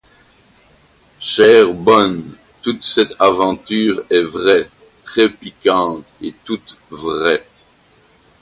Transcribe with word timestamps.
Chère 1.19 1.71
bonne, 1.73 2.35
toute 2.63 2.81
cette 2.81 3.13
aventure 3.19 4.01
est 4.09 4.23
vraie, 4.23 4.67
très 5.03 5.29
piquante 5.29 6.05
et 6.23 6.33
toute 6.43 6.75
vraie. 6.89 7.45